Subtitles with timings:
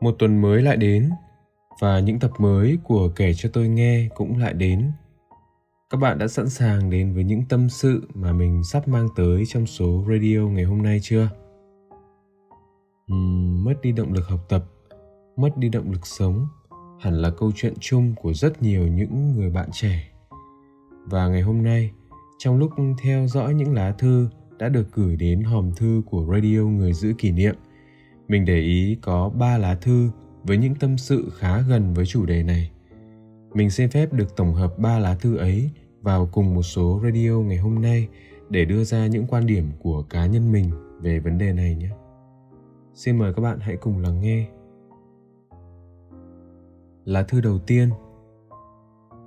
[0.00, 1.10] một tuần mới lại đến
[1.80, 4.92] và những tập mới của kể cho tôi nghe cũng lại đến.
[5.90, 9.44] Các bạn đã sẵn sàng đến với những tâm sự mà mình sắp mang tới
[9.48, 11.28] trong số radio ngày hôm nay chưa?
[13.12, 14.64] Uhm, mất đi động lực học tập
[15.38, 16.46] mất đi động lực sống
[17.00, 20.08] hẳn là câu chuyện chung của rất nhiều những người bạn trẻ.
[21.06, 21.90] Và ngày hôm nay
[22.38, 22.70] trong lúc
[23.02, 24.28] theo dõi những lá thư
[24.58, 27.54] đã được gửi đến hòm thư của radio người giữ kỷ niệm
[28.28, 30.10] mình để ý có ba lá thư
[30.42, 32.70] với những tâm sự khá gần với chủ đề này.
[33.54, 35.70] Mình xin phép được tổng hợp ba lá thư ấy
[36.02, 38.08] vào cùng một số radio ngày hôm nay
[38.50, 40.70] để đưa ra những quan điểm của cá nhân mình
[41.00, 41.90] về vấn đề này nhé.
[42.94, 44.48] Xin mời các bạn hãy cùng lắng nghe.
[47.04, 47.90] Lá thư đầu tiên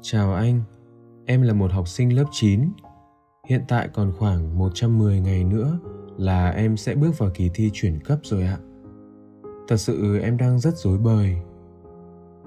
[0.02, 0.62] Chào anh,
[1.26, 2.70] em là một học sinh lớp 9.
[3.48, 5.80] Hiện tại còn khoảng 110 ngày nữa
[6.18, 8.58] là em sẽ bước vào kỳ thi chuyển cấp rồi ạ.
[9.72, 11.36] Thật sự em đang rất rối bời.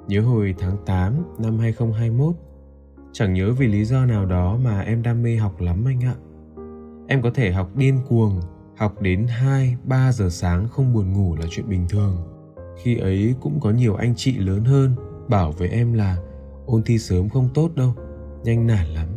[0.08, 2.34] Nhớ hồi tháng 8 năm 2021,
[3.12, 6.14] chẳng nhớ vì lý do nào đó mà em đam mê học lắm anh ạ.
[7.08, 8.40] Em có thể học điên cuồng,
[8.76, 12.16] học đến 2, 3 giờ sáng không buồn ngủ là chuyện bình thường.
[12.82, 14.94] Khi ấy cũng có nhiều anh chị lớn hơn
[15.28, 16.16] bảo với em là
[16.66, 17.94] ôn thi sớm không tốt đâu,
[18.42, 19.08] nhanh nản lắm.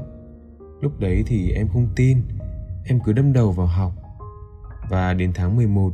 [0.81, 2.17] Lúc đấy thì em không tin,
[2.85, 3.91] em cứ đâm đầu vào học.
[4.89, 5.91] Và đến tháng 11,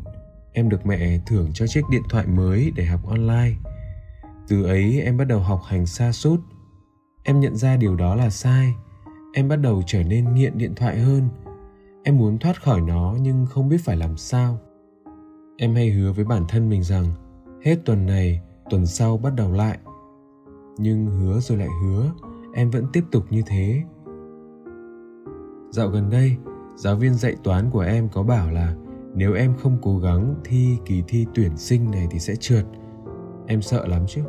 [0.53, 3.53] em được mẹ thưởng cho chiếc điện thoại mới để học online.
[4.47, 6.39] Từ ấy, em bắt đầu học hành xa sút
[7.23, 8.75] em nhận ra điều đó là sai.
[9.33, 11.29] Em bắt đầu trở nên nghiện điện thoại hơn.
[12.03, 14.59] Em muốn thoát khỏi nó nhưng không biết phải làm sao.
[15.57, 17.05] Em hay hứa với bản thân mình rằng,
[17.63, 19.77] hết tuần này, tuần sau bắt đầu lại.
[20.77, 22.11] Nhưng hứa rồi lại hứa,
[22.53, 23.83] em vẫn tiếp tục như thế.
[25.69, 26.37] Dạo gần đây,
[26.75, 28.75] giáo viên dạy toán của em có bảo là
[29.15, 32.65] nếu em không cố gắng thi kỳ thi tuyển sinh này thì sẽ trượt.
[33.47, 34.21] Em sợ lắm chứ.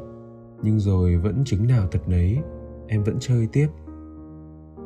[0.63, 2.39] Nhưng rồi vẫn chứng nào thật nấy,
[2.89, 3.69] em vẫn chơi tiếp.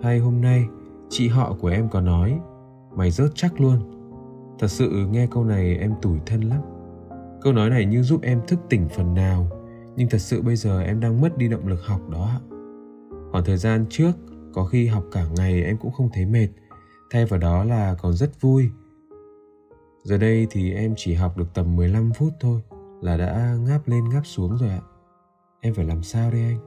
[0.02, 0.66] Hay hôm nay,
[1.08, 2.40] chị họ của em có nói,
[2.96, 3.78] mày rớt chắc luôn.
[4.58, 6.60] Thật sự nghe câu này em tủi thân lắm.
[7.42, 9.48] Câu nói này như giúp em thức tỉnh phần nào,
[9.96, 12.40] nhưng thật sự bây giờ em đang mất đi động lực học đó ạ.
[13.30, 14.12] Khoảng thời gian trước,
[14.54, 16.48] có khi học cả ngày em cũng không thấy mệt.
[17.10, 18.70] Thay vào đó là còn rất vui.
[20.08, 22.60] Giờ đây thì em chỉ học được tầm 15 phút thôi
[23.02, 24.80] là đã ngáp lên ngáp xuống rồi ạ.
[25.60, 26.58] Em phải làm sao đây anh?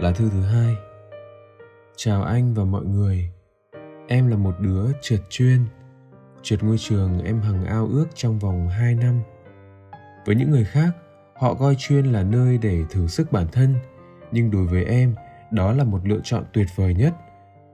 [0.00, 0.76] Lá thư thứ hai
[1.96, 3.30] Chào anh và mọi người
[4.08, 5.60] Em là một đứa trượt chuyên,
[6.42, 9.20] Trượt ngôi trường em hằng ao ước trong vòng 2 năm
[10.26, 10.90] Với những người khác
[11.38, 13.74] họ coi chuyên là nơi để thử sức bản thân,
[14.32, 15.14] nhưng đối với em,
[15.50, 17.14] đó là một lựa chọn tuyệt vời nhất.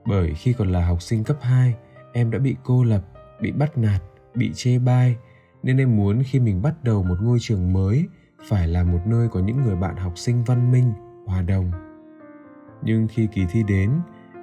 [0.05, 1.75] Bởi khi còn là học sinh cấp 2
[2.13, 3.01] em đã bị cô lập,
[3.41, 4.01] bị bắt nạt,
[4.35, 5.15] bị chê bai,
[5.63, 8.05] nên em muốn khi mình bắt đầu một ngôi trường mới,
[8.49, 10.93] phải là một nơi có những người bạn học sinh văn minh,
[11.25, 11.71] hòa đồng.
[12.81, 13.91] Nhưng khi kỳ thi đến,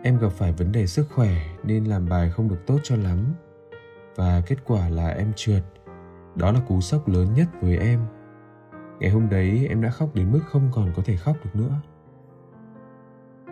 [0.02, 3.34] em gặp phải vấn đề sức khỏe nên làm bài không được tốt cho lắm.
[4.16, 5.62] Và kết quả là em trượt.
[6.34, 8.00] Đó là cú sốc lớn nhất với em.
[9.00, 11.80] Ngày hôm đấy em đã khóc đến mức không còn có thể khóc được nữa.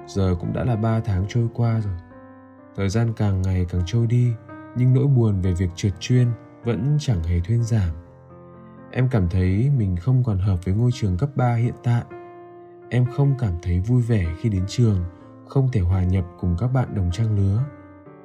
[0.07, 1.95] Giờ cũng đã là ba tháng trôi qua rồi.
[2.77, 4.33] Thời gian càng ngày càng trôi đi,
[4.77, 6.29] nhưng nỗi buồn về việc trượt chuyên
[6.65, 7.91] vẫn chẳng hề thuyên giảm.
[8.91, 12.05] Em cảm thấy mình không còn hợp với ngôi trường cấp 3 hiện tại.
[12.91, 15.05] Em không cảm thấy vui vẻ khi đến trường,
[15.47, 17.65] không thể hòa nhập cùng các bạn đồng trang lứa.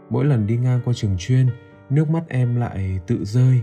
[0.09, 1.47] Mỗi lần đi ngang qua trường chuyên,
[1.89, 3.62] nước mắt em lại tự rơi.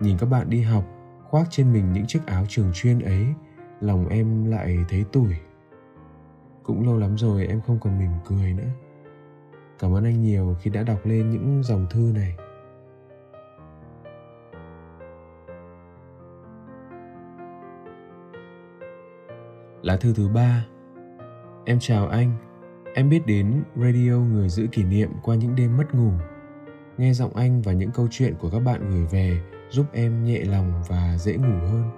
[0.00, 0.84] Nhìn các bạn đi học,
[1.30, 3.26] khoác trên mình những chiếc áo trường chuyên ấy,
[3.80, 5.34] lòng em lại thấy tủi.
[6.62, 8.68] Cũng lâu lắm rồi em không còn mỉm cười nữa.
[9.78, 12.36] Cảm ơn anh nhiều khi đã đọc lên những dòng thư này.
[19.82, 20.66] Lá thư thứ ba.
[21.64, 22.32] Em chào anh.
[22.94, 26.12] Em biết đến radio người giữ kỷ niệm qua những đêm mất ngủ.
[26.98, 30.44] Nghe giọng anh và những câu chuyện của các bạn gửi về giúp em nhẹ
[30.44, 31.90] lòng và dễ ngủ hơn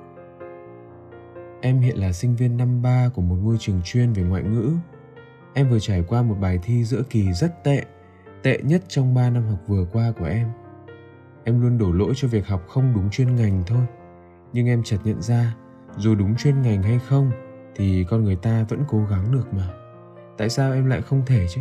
[1.64, 4.72] Em hiện là sinh viên năm ba của một ngôi trường chuyên về ngoại ngữ.
[5.54, 7.84] Em vừa trải qua một bài thi giữa kỳ rất tệ,
[8.42, 10.48] tệ nhất trong 3 năm học vừa qua của em.
[11.44, 13.86] Em luôn đổ lỗi cho việc học không đúng chuyên ngành thôi.
[14.52, 15.54] Nhưng em chợt nhận ra,
[15.96, 17.30] dù đúng chuyên ngành hay không
[17.76, 19.68] thì con người ta vẫn cố gắng được mà.
[20.38, 21.60] Tại sao em lại không thể chứ?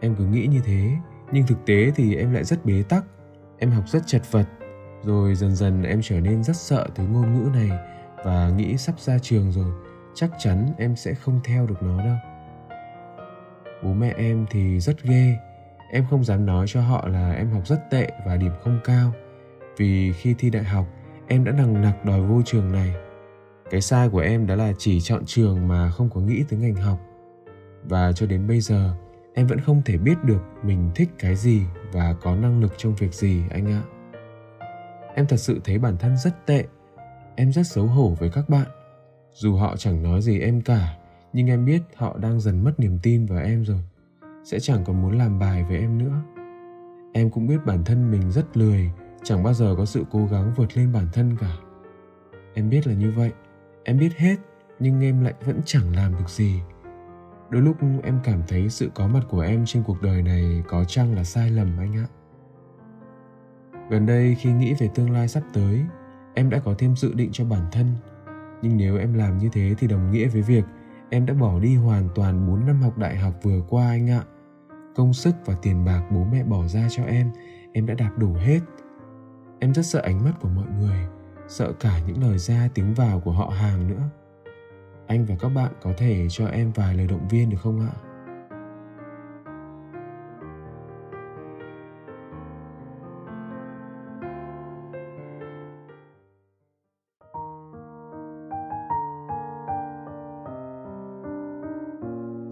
[0.00, 0.90] Em cứ nghĩ như thế,
[1.32, 3.04] nhưng thực tế thì em lại rất bế tắc.
[3.58, 4.46] Em học rất chật vật,
[5.04, 7.70] rồi dần dần em trở nên rất sợ thứ ngôn ngữ này
[8.24, 9.72] và nghĩ sắp ra trường rồi.
[10.14, 12.16] Chắc chắn em sẽ không theo được nó đâu.
[13.82, 15.36] Bố mẹ em thì rất ghê.
[15.92, 19.12] Em không dám nói cho họ là em học rất tệ và điểm không cao.
[19.76, 20.86] Vì khi thi đại học,
[21.28, 22.94] em đã nằng nặc đòi vô trường này.
[23.70, 26.74] Cái sai của em đó là chỉ chọn trường mà không có nghĩ tới ngành
[26.74, 26.98] học.
[27.84, 28.94] Và cho đến bây giờ,
[29.34, 31.62] em vẫn không thể biết được mình thích cái gì
[31.92, 33.82] và có năng lực trong việc gì anh ạ
[35.14, 36.64] em thật sự thấy bản thân rất tệ.
[37.36, 38.66] Em rất xấu hổ với các bạn.
[39.32, 40.96] Dù họ chẳng nói gì em cả,
[41.32, 43.80] nhưng em biết họ đang dần mất niềm tin vào em rồi.
[44.44, 46.22] Sẽ chẳng còn muốn làm bài với em nữa.
[47.12, 48.90] Em cũng biết bản thân mình rất lười,
[49.24, 51.56] chẳng bao giờ có sự cố gắng vượt lên bản thân cả.
[52.54, 53.30] Em biết là như vậy.
[53.84, 54.36] Em biết hết,
[54.78, 56.60] nhưng em lại vẫn chẳng làm được gì.
[57.50, 60.84] Đôi lúc em cảm thấy sự có mặt của em trên cuộc đời này có
[60.84, 62.06] chăng là sai lầm anh ạ?
[63.92, 65.84] Gần đây khi nghĩ về tương lai sắp tới
[66.34, 67.86] em đã có thêm dự định cho bản thân
[68.62, 70.64] nhưng nếu em làm như thế thì đồng nghĩa với việc
[71.10, 74.22] em đã bỏ đi hoàn toàn 4 năm học đại học vừa qua anh ạ.
[74.94, 77.30] Công sức và tiền bạc bố mẹ bỏ ra cho em,
[77.72, 78.60] em đã đạp đủ hết.
[79.58, 81.06] Em rất sợ ánh mắt của mọi người,
[81.48, 84.02] sợ cả những lời ra tiếng vào của họ hàng nữa.
[85.06, 88.11] Anh và các bạn có thể cho em vài lời động viên được không ạ?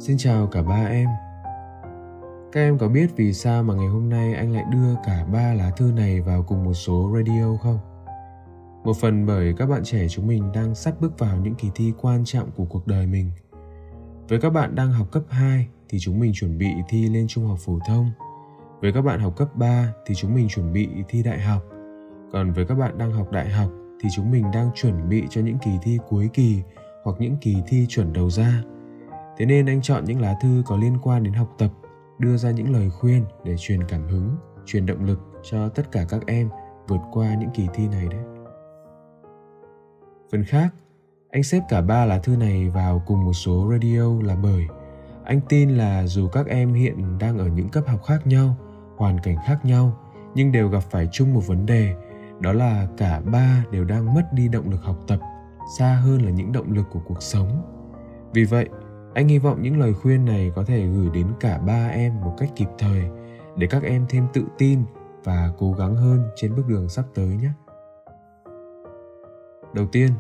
[0.01, 1.09] Xin chào cả ba em.
[2.53, 5.55] Các em có biết vì sao mà ngày hôm nay anh lại đưa cả ba
[5.55, 7.79] lá thư này vào cùng một số radio không?
[8.85, 11.93] Một phần bởi các bạn trẻ chúng mình đang sắp bước vào những kỳ thi
[12.01, 13.31] quan trọng của cuộc đời mình.
[14.29, 17.47] Với các bạn đang học cấp 2 thì chúng mình chuẩn bị thi lên trung
[17.47, 18.11] học phổ thông.
[18.81, 21.63] Với các bạn học cấp 3 thì chúng mình chuẩn bị thi đại học.
[22.33, 23.71] Còn với các bạn đang học đại học
[24.03, 26.63] thì chúng mình đang chuẩn bị cho những kỳ thi cuối kỳ
[27.05, 28.63] hoặc những kỳ thi chuẩn đầu ra
[29.41, 31.71] Thế nên anh chọn những lá thư có liên quan đến học tập,
[32.19, 36.05] đưa ra những lời khuyên để truyền cảm hứng, truyền động lực cho tất cả
[36.09, 36.49] các em
[36.89, 38.21] vượt qua những kỳ thi này đấy.
[40.33, 40.75] Phần khác,
[41.31, 44.67] anh xếp cả ba lá thư này vào cùng một số radio là bởi
[45.25, 48.57] anh tin là dù các em hiện đang ở những cấp học khác nhau,
[48.97, 49.99] hoàn cảnh khác nhau,
[50.35, 51.95] nhưng đều gặp phải chung một vấn đề,
[52.41, 55.21] đó là cả ba đều đang mất đi động lực học tập,
[55.79, 57.63] xa hơn là những động lực của cuộc sống.
[58.33, 58.69] Vì vậy,
[59.15, 62.35] anh hy vọng những lời khuyên này có thể gửi đến cả ba em một
[62.39, 63.03] cách kịp thời
[63.57, 64.83] để các em thêm tự tin
[65.25, 67.51] và cố gắng hơn trên bước đường sắp tới nhé.
[69.75, 70.11] Đầu tiên,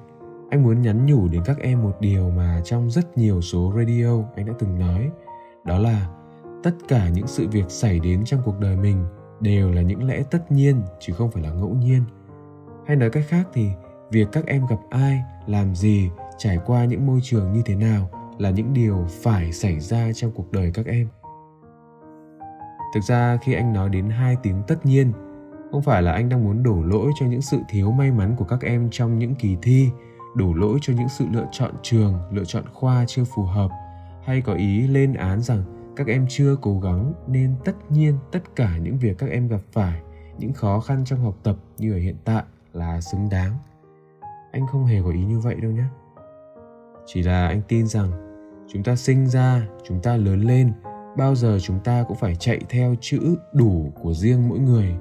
[0.50, 4.22] anh muốn nhắn nhủ đến các em một điều mà trong rất nhiều số radio
[4.36, 5.10] anh đã từng nói,
[5.64, 6.08] đó là
[6.62, 9.04] tất cả những sự việc xảy đến trong cuộc đời mình
[9.40, 12.02] đều là những lẽ tất nhiên chứ không phải là ngẫu nhiên.
[12.86, 13.68] Hay nói cách khác thì
[14.10, 18.10] việc các em gặp ai, làm gì, trải qua những môi trường như thế nào
[18.40, 21.08] là những điều phải xảy ra trong cuộc đời các em.
[22.94, 25.12] Thực ra, khi anh nói đến hai tiếng tất nhiên,
[25.72, 28.44] không phải là anh đang muốn đổ lỗi cho những sự thiếu may mắn của
[28.44, 29.90] các em trong những kỳ thi,
[30.34, 33.70] đổ lỗi cho những sự lựa chọn trường, lựa chọn khoa chưa phù hợp,
[34.24, 35.62] hay có ý lên án rằng
[35.96, 39.60] các em chưa cố gắng nên tất nhiên tất cả những việc các em gặp
[39.72, 40.00] phải,
[40.38, 42.42] những khó khăn trong học tập như ở hiện tại
[42.72, 43.52] là xứng đáng.
[44.52, 45.84] Anh không hề có ý như vậy đâu nhé.
[47.06, 48.29] Chỉ là anh tin rằng
[48.72, 50.72] chúng ta sinh ra, chúng ta lớn lên,
[51.16, 54.94] bao giờ chúng ta cũng phải chạy theo chữ đủ của riêng mỗi người.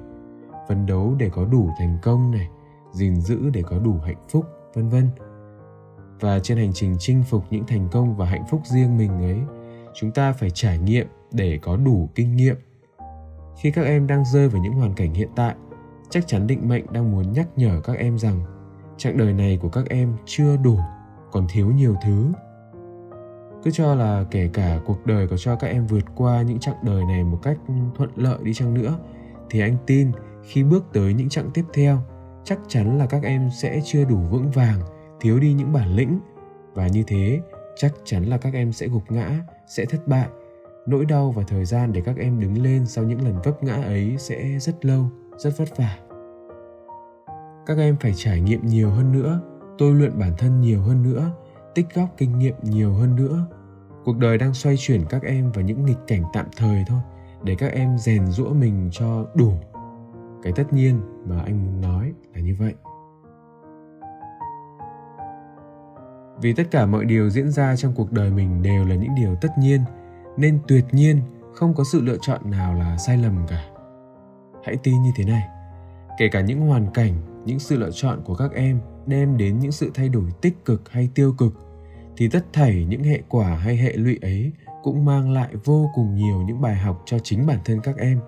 [0.68, 2.48] Phấn đấu để có đủ thành công này,
[2.92, 5.08] gìn giữ để có đủ hạnh phúc, vân vân.
[6.20, 9.38] Và trên hành trình chinh phục những thành công và hạnh phúc riêng mình ấy,
[9.94, 12.56] chúng ta phải trải nghiệm để có đủ kinh nghiệm.
[13.60, 15.54] Khi các em đang rơi vào những hoàn cảnh hiện tại,
[16.10, 18.40] chắc chắn định mệnh đang muốn nhắc nhở các em rằng,
[18.96, 20.78] chặng đời này của các em chưa đủ,
[21.32, 22.32] còn thiếu nhiều thứ
[23.62, 26.76] cứ cho là kể cả cuộc đời có cho các em vượt qua những chặng
[26.82, 27.58] đời này một cách
[27.96, 28.98] thuận lợi đi chăng nữa,
[29.50, 30.12] thì anh tin
[30.42, 31.98] khi bước tới những chặng tiếp theo,
[32.44, 34.80] chắc chắn là các em sẽ chưa đủ vững vàng,
[35.20, 36.20] thiếu đi những bản lĩnh.
[36.74, 37.40] Và như thế,
[37.76, 39.30] chắc chắn là các em sẽ gục ngã,
[39.68, 40.28] sẽ thất bại.
[40.86, 43.74] Nỗi đau và thời gian để các em đứng lên sau những lần vấp ngã
[43.74, 45.04] ấy sẽ rất lâu,
[45.36, 45.98] rất vất vả.
[47.66, 49.40] Các em phải trải nghiệm nhiều hơn nữa,
[49.78, 51.32] tôi luyện bản thân nhiều hơn nữa
[51.74, 53.46] tích góp kinh nghiệm nhiều hơn nữa.
[54.04, 57.00] Cuộc đời đang xoay chuyển các em vào những nghịch cảnh tạm thời thôi,
[57.44, 59.52] để các em rèn rũa mình cho đủ.
[60.42, 62.74] Cái tất nhiên mà anh muốn nói là như vậy.
[66.42, 69.34] Vì tất cả mọi điều diễn ra trong cuộc đời mình đều là những điều
[69.40, 69.80] tất nhiên,
[70.36, 71.20] nên tuyệt nhiên
[71.54, 73.64] không có sự lựa chọn nào là sai lầm cả.
[74.64, 75.48] Hãy tin như thế này,
[76.18, 77.12] kể cả những hoàn cảnh
[77.44, 80.88] những sự lựa chọn của các em đem đến những sự thay đổi tích cực
[80.88, 81.52] hay tiêu cực,
[82.16, 86.14] thì tất thảy những hệ quả hay hệ lụy ấy cũng mang lại vô cùng
[86.14, 88.20] nhiều những bài học cho chính bản thân các em.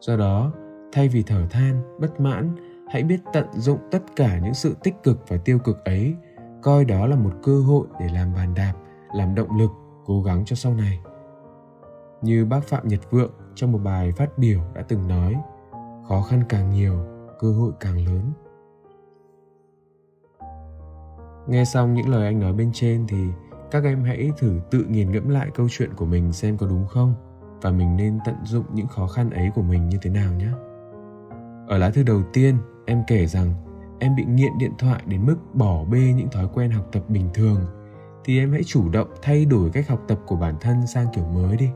[0.00, 0.52] Do đó,
[0.92, 2.56] thay vì thở than, bất mãn,
[2.90, 6.14] hãy biết tận dụng tất cả những sự tích cực và tiêu cực ấy,
[6.62, 8.72] coi đó là một cơ hội để làm bàn đạp,
[9.14, 9.70] làm động lực,
[10.04, 11.00] cố gắng cho sau này.
[12.22, 15.36] Như bác phạm nhật vượng trong một bài phát biểu đã từng nói,
[16.08, 16.94] khó khăn càng nhiều
[17.40, 18.32] cơ hội càng lớn.
[21.48, 23.16] Nghe xong những lời anh nói bên trên thì
[23.70, 26.86] các em hãy thử tự nghiền ngẫm lại câu chuyện của mình xem có đúng
[26.86, 27.14] không?
[27.62, 30.48] Và mình nên tận dụng những khó khăn ấy của mình như thế nào nhé.
[31.68, 32.56] Ở lá thư đầu tiên,
[32.86, 33.54] em kể rằng
[33.98, 37.28] em bị nghiện điện thoại đến mức bỏ bê những thói quen học tập bình
[37.34, 37.60] thường,
[38.24, 41.24] thì em hãy chủ động thay đổi cách học tập của bản thân sang kiểu
[41.24, 41.68] mới đi.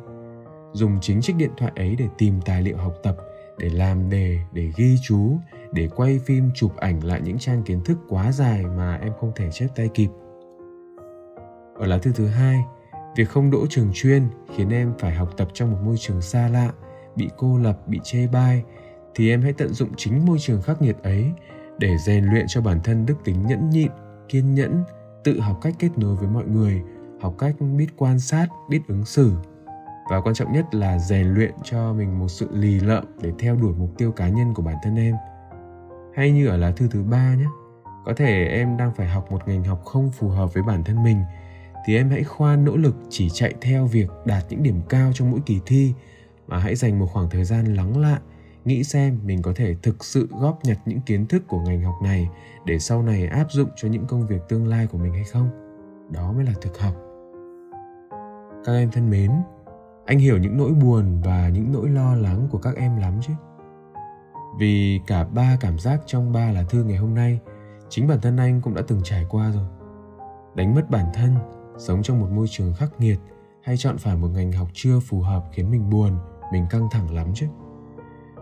[0.72, 3.16] Dùng chính chiếc điện thoại ấy để tìm tài liệu học tập
[3.58, 5.36] để làm đề để ghi chú,
[5.72, 9.32] để quay phim chụp ảnh lại những trang kiến thức quá dài mà em không
[9.36, 10.08] thể chép tay kịp.
[11.74, 12.64] Ở lá thư thứ hai,
[13.16, 14.22] việc không đỗ trường chuyên
[14.56, 16.72] khiến em phải học tập trong một môi trường xa lạ,
[17.16, 18.62] bị cô lập, bị chê bai,
[19.14, 21.32] thì em hãy tận dụng chính môi trường khắc nghiệt ấy
[21.78, 23.90] để rèn luyện cho bản thân đức tính nhẫn nhịn,
[24.28, 24.84] kiên nhẫn,
[25.24, 26.82] tự học cách kết nối với mọi người,
[27.20, 29.32] học cách biết quan sát, biết ứng xử
[30.10, 33.56] và quan trọng nhất là rèn luyện cho mình một sự lì lợm để theo
[33.56, 35.14] đuổi mục tiêu cá nhân của bản thân em.
[36.14, 37.46] Hay như ở lá thư thứ ba nhé,
[38.04, 41.02] có thể em đang phải học một ngành học không phù hợp với bản thân
[41.02, 41.22] mình,
[41.86, 45.30] thì em hãy khoan nỗ lực chỉ chạy theo việc đạt những điểm cao trong
[45.30, 45.94] mỗi kỳ thi,
[46.46, 48.20] mà hãy dành một khoảng thời gian lắng lại,
[48.64, 51.94] nghĩ xem mình có thể thực sự góp nhặt những kiến thức của ngành học
[52.02, 52.28] này
[52.64, 55.48] để sau này áp dụng cho những công việc tương lai của mình hay không.
[56.10, 56.94] Đó mới là thực học.
[58.64, 59.30] Các em thân mến
[60.06, 63.32] anh hiểu những nỗi buồn và những nỗi lo lắng của các em lắm chứ.
[64.58, 67.40] Vì cả ba cảm giác trong ba là thư ngày hôm nay,
[67.88, 69.64] chính bản thân anh cũng đã từng trải qua rồi.
[70.54, 71.34] Đánh mất bản thân,
[71.78, 73.18] sống trong một môi trường khắc nghiệt
[73.62, 76.18] hay chọn phải một ngành học chưa phù hợp khiến mình buồn,
[76.52, 77.46] mình căng thẳng lắm chứ.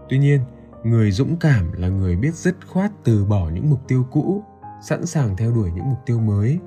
[0.09, 0.41] Tuy nhiên,
[0.85, 4.43] người dũng cảm là người biết dứt khoát từ bỏ những mục tiêu cũ,
[4.83, 6.59] sẵn sàng theo đuổi những mục tiêu mới.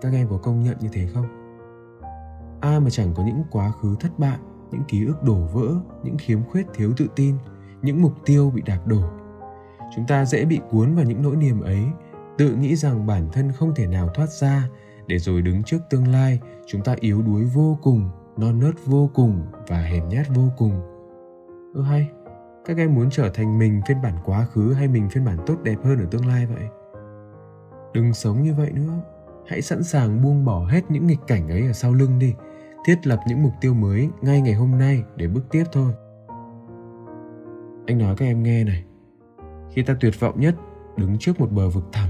[0.00, 1.41] Các em có công nhận như thế không?
[2.62, 4.38] Ai mà chẳng có những quá khứ thất bại,
[4.70, 7.34] những ký ức đổ vỡ, những khiếm khuyết thiếu tự tin,
[7.82, 9.02] những mục tiêu bị đạp đổ.
[9.96, 11.84] Chúng ta dễ bị cuốn vào những nỗi niềm ấy,
[12.38, 14.68] tự nghĩ rằng bản thân không thể nào thoát ra,
[15.06, 19.10] để rồi đứng trước tương lai, chúng ta yếu đuối vô cùng, non nớt vô
[19.14, 20.80] cùng và hèn nhát vô cùng.
[21.74, 22.08] Ơ hay,
[22.64, 25.56] các em muốn trở thành mình phiên bản quá khứ hay mình phiên bản tốt
[25.62, 26.68] đẹp hơn ở tương lai vậy?
[27.94, 29.02] Đừng sống như vậy nữa.
[29.46, 32.34] Hãy sẵn sàng buông bỏ hết những nghịch cảnh ấy ở sau lưng đi
[32.84, 35.92] thiết lập những mục tiêu mới ngay ngày hôm nay để bước tiếp thôi.
[37.86, 38.84] Anh nói các em nghe này.
[39.70, 40.54] Khi ta tuyệt vọng nhất,
[40.96, 42.08] đứng trước một bờ vực thẳm,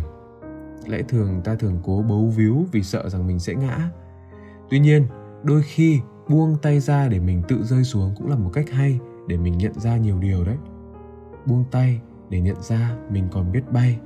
[0.87, 3.91] lẽ thường ta thường cố bấu víu vì sợ rằng mình sẽ ngã.
[4.71, 5.07] Tuy nhiên,
[5.43, 9.01] đôi khi buông tay ra để mình tự rơi xuống cũng là một cách hay
[9.27, 10.57] để mình nhận ra nhiều điều đấy.
[11.47, 12.01] Buông tay
[12.31, 14.01] để nhận ra mình còn biết bay.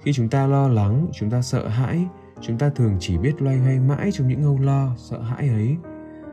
[0.00, 2.06] Khi chúng ta lo lắng, chúng ta sợ hãi
[2.42, 5.76] chúng ta thường chỉ biết loay hoay mãi trong những âu lo, sợ hãi ấy.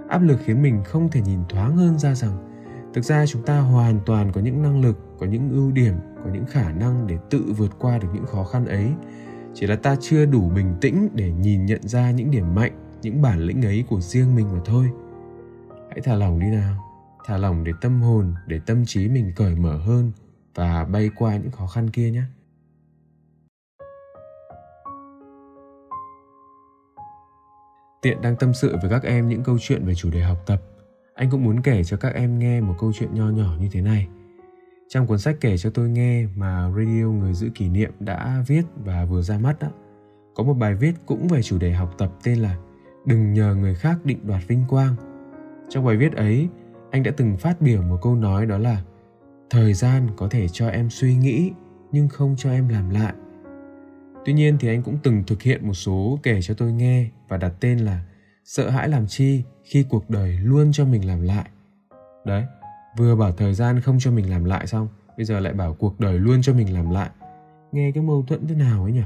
[0.09, 2.49] Áp lực khiến mình không thể nhìn thoáng hơn ra rằng,
[2.93, 6.29] thực ra chúng ta hoàn toàn có những năng lực, có những ưu điểm, có
[6.33, 8.91] những khả năng để tự vượt qua được những khó khăn ấy.
[9.53, 13.21] Chỉ là ta chưa đủ bình tĩnh để nhìn nhận ra những điểm mạnh, những
[13.21, 14.89] bản lĩnh ấy của riêng mình mà thôi.
[15.89, 16.85] Hãy thả lỏng đi nào.
[17.25, 20.11] Thả lỏng để tâm hồn, để tâm trí mình cởi mở hơn
[20.55, 22.23] và bay qua những khó khăn kia nhé.
[28.01, 30.62] Tiện đang tâm sự với các em những câu chuyện về chủ đề học tập.
[31.13, 33.82] Anh cũng muốn kể cho các em nghe một câu chuyện nho nhỏ như thế
[33.82, 34.08] này.
[34.88, 38.63] Trong cuốn sách kể cho tôi nghe mà radio người giữ kỷ niệm đã viết
[38.86, 39.70] và vừa ra mắt đó
[40.39, 42.58] có một bài viết cũng về chủ đề học tập tên là
[43.06, 44.96] đừng nhờ người khác định đoạt vinh quang.
[45.70, 46.48] Trong bài viết ấy,
[46.91, 48.84] anh đã từng phát biểu một câu nói đó là,
[49.50, 51.51] thời gian có thể cho em suy nghĩ,
[51.91, 53.13] nhưng không cho em làm lại
[54.29, 57.38] tuy nhiên thì anh cũng từng thực hiện một số kể cho tôi nghe và
[57.38, 58.03] đặt tên là
[58.43, 61.50] sợ hãi làm chi khi cuộc đời luôn cho mình làm lại.
[62.25, 62.43] Đấy,
[62.98, 66.00] vừa bảo thời gian không cho mình làm lại xong, bây giờ lại bảo cuộc
[66.00, 67.09] đời luôn cho mình làm lại.
[67.71, 69.03] Nghe cái mâu thuẫn thế nào ấy nhỉ?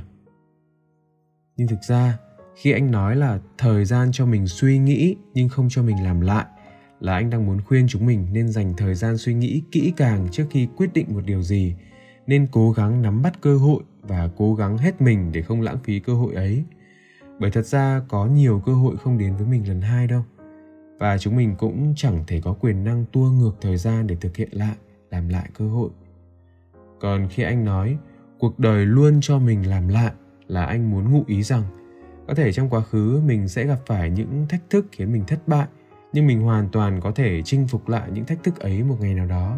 [1.57, 2.17] Nhưng thực ra,
[2.55, 6.21] khi anh nói là thời gian cho mình suy nghĩ nhưng không cho mình làm
[6.21, 6.45] lại,
[6.99, 10.27] là anh đang muốn khuyên chúng mình nên dành thời gian suy nghĩ kỹ càng
[10.31, 11.75] trước khi quyết định một điều gì
[12.27, 15.77] nên cố gắng nắm bắt cơ hội và cố gắng hết mình để không lãng
[15.83, 16.63] phí cơ hội ấy.
[17.39, 20.23] Bởi thật ra có nhiều cơ hội không đến với mình lần hai đâu.
[20.99, 24.37] Và chúng mình cũng chẳng thể có quyền năng tua ngược thời gian để thực
[24.37, 24.75] hiện lại,
[25.11, 25.89] làm lại cơ hội.
[26.99, 27.97] Còn khi anh nói,
[28.39, 30.11] cuộc đời luôn cho mình làm lại
[30.47, 31.63] là anh muốn ngụ ý rằng
[32.27, 35.47] có thể trong quá khứ mình sẽ gặp phải những thách thức khiến mình thất
[35.47, 35.67] bại,
[36.13, 39.13] nhưng mình hoàn toàn có thể chinh phục lại những thách thức ấy một ngày
[39.13, 39.57] nào đó.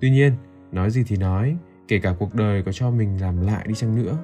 [0.00, 0.32] Tuy nhiên,
[0.72, 1.56] nói gì thì nói
[1.88, 4.18] kể cả cuộc đời có cho mình làm lại đi chăng nữa,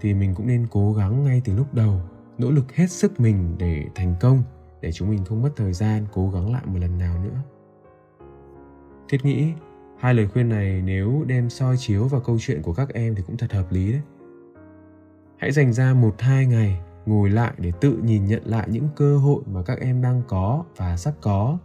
[0.00, 2.00] thì mình cũng nên cố gắng ngay từ lúc đầu,
[2.38, 4.42] nỗ lực hết sức mình để thành công,
[4.80, 7.42] để chúng mình không mất thời gian cố gắng lại một lần nào nữa.
[9.08, 9.52] Thiết nghĩ,
[9.98, 13.22] hai lời khuyên này nếu đem soi chiếu vào câu chuyện của các em thì
[13.26, 14.00] cũng thật hợp lý đấy.
[15.36, 19.18] Hãy dành ra một, hai ngày ngồi lại để tự nhìn nhận lại những cơ
[19.18, 21.58] hội mà các em đang có và sắp có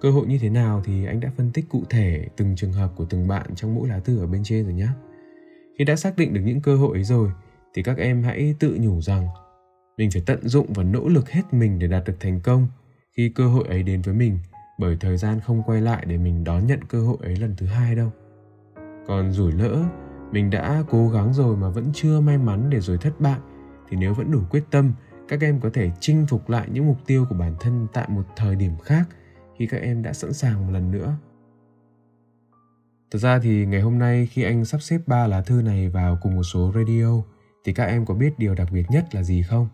[0.00, 2.92] cơ hội như thế nào thì anh đã phân tích cụ thể từng trường hợp
[2.96, 4.88] của từng bạn trong mỗi lá thư ở bên trên rồi nhé
[5.78, 7.30] khi đã xác định được những cơ hội ấy rồi,
[7.74, 9.26] thì các em hãy tự nhủ rằng
[9.96, 12.68] mình phải tận dụng và nỗ lực hết mình để đạt được thành công
[13.16, 14.38] khi cơ hội ấy đến với mình,
[14.78, 17.66] bởi thời gian không quay lại để mình đón nhận cơ hội ấy lần thứ
[17.66, 18.12] hai đâu.
[19.06, 19.84] Còn rủi lỡ,
[20.32, 23.38] mình đã cố gắng rồi mà vẫn chưa may mắn để rồi thất bại,
[23.88, 24.92] thì nếu vẫn đủ quyết tâm,
[25.28, 28.24] các em có thể chinh phục lại những mục tiêu của bản thân tại một
[28.36, 29.04] thời điểm khác
[29.58, 31.16] khi các em đã sẵn sàng một lần nữa
[33.10, 36.18] Thật ra thì ngày hôm nay khi anh sắp xếp ba lá thư này vào
[36.22, 37.22] cùng một số radio
[37.64, 39.68] thì các em có biết điều đặc biệt nhất là gì không?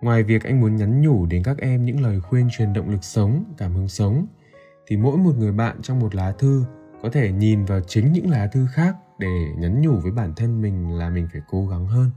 [0.00, 3.04] Ngoài việc anh muốn nhắn nhủ đến các em những lời khuyên truyền động lực
[3.04, 4.26] sống, cảm hứng sống
[4.86, 6.64] thì mỗi một người bạn trong một lá thư
[7.02, 10.62] có thể nhìn vào chính những lá thư khác để nhắn nhủ với bản thân
[10.62, 12.10] mình là mình phải cố gắng hơn.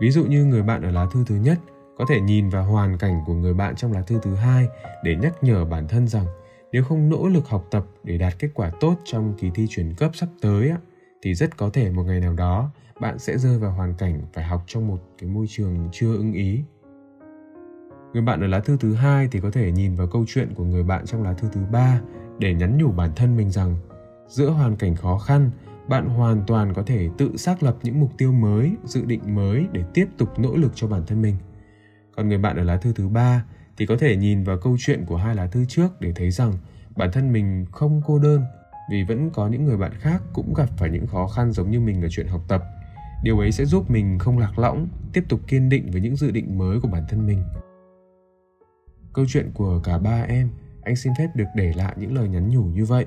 [0.00, 1.58] Ví dụ như người bạn ở lá thư thứ nhất
[1.98, 4.68] có thể nhìn vào hoàn cảnh của người bạn trong lá thư thứ hai
[5.04, 6.26] để nhắc nhở bản thân rằng
[6.72, 9.94] nếu không nỗ lực học tập để đạt kết quả tốt trong kỳ thi chuyển
[9.94, 10.72] cấp sắp tới
[11.22, 14.44] thì rất có thể một ngày nào đó bạn sẽ rơi vào hoàn cảnh phải
[14.44, 16.62] học trong một cái môi trường chưa ưng ý.
[18.12, 20.64] Người bạn ở lá thư thứ hai thì có thể nhìn vào câu chuyện của
[20.64, 22.00] người bạn trong lá thư thứ ba
[22.38, 23.76] để nhắn nhủ bản thân mình rằng
[24.28, 25.50] giữa hoàn cảnh khó khăn,
[25.88, 29.66] bạn hoàn toàn có thể tự xác lập những mục tiêu mới, dự định mới
[29.72, 31.36] để tiếp tục nỗ lực cho bản thân mình
[32.16, 33.44] còn người bạn ở lá thư thứ ba
[33.76, 36.52] thì có thể nhìn vào câu chuyện của hai lá thư trước để thấy rằng
[36.96, 38.44] bản thân mình không cô đơn
[38.90, 41.80] vì vẫn có những người bạn khác cũng gặp phải những khó khăn giống như
[41.80, 42.62] mình ở chuyện học tập.
[43.22, 46.30] Điều ấy sẽ giúp mình không lạc lõng, tiếp tục kiên định với những dự
[46.30, 47.42] định mới của bản thân mình.
[49.12, 50.48] Câu chuyện của cả ba em,
[50.82, 53.06] anh xin phép được để lại những lời nhắn nhủ như vậy.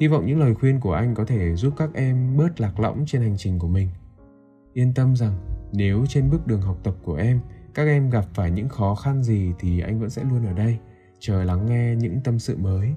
[0.00, 3.04] Hy vọng những lời khuyên của anh có thể giúp các em bớt lạc lõng
[3.06, 3.88] trên hành trình của mình.
[4.72, 5.38] Yên tâm rằng
[5.72, 7.40] nếu trên bước đường học tập của em
[7.84, 10.78] các em gặp phải những khó khăn gì thì anh vẫn sẽ luôn ở đây,
[11.18, 12.94] chờ lắng nghe những tâm sự mới.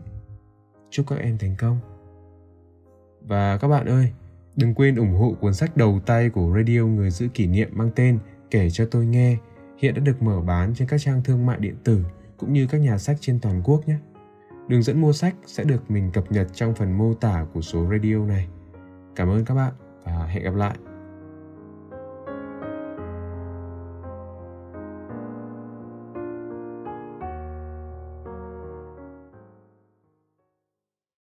[0.90, 1.80] Chúc các em thành công.
[3.22, 4.12] Và các bạn ơi,
[4.56, 7.92] đừng quên ủng hộ cuốn sách đầu tay của radio người giữ kỷ niệm mang
[7.96, 8.20] tên
[8.52, 9.38] kể cho tôi nghe,
[9.78, 12.06] hiện đã được mở bán trên các trang thương mại điện tử
[12.38, 13.98] cũng như các nhà sách trên toàn quốc nhé.
[14.68, 17.88] Đường dẫn mua sách sẽ được mình cập nhật trong phần mô tả của số
[17.92, 18.48] radio này.
[19.16, 20.76] Cảm ơn các bạn và hẹn gặp lại.